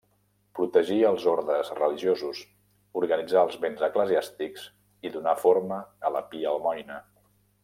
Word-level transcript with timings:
Protegí 0.59 0.95
els 1.09 1.25
ordes 1.33 1.69
religiosos, 1.79 2.41
organitzà 3.01 3.45
els 3.49 3.59
béns 3.67 3.85
eclesiàstics 3.91 4.67
i 5.11 5.15
donà 5.19 5.37
forma 5.47 5.81
a 6.11 6.15
la 6.17 6.25
Pia 6.33 6.53
Almoina. 6.57 7.03